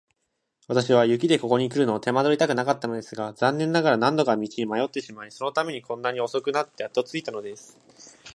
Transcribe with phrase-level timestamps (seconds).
[0.67, 7.77] 私は雪でここにくるのを手間取りたくなかったのだが、残念ながら何度か道に迷ってしまい、そのためにこんなに遅くなってやっと着いたのです。